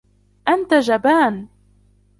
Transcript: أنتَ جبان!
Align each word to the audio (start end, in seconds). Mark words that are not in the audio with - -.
أنتَ 0.49 0.73
جبان! 0.73 1.47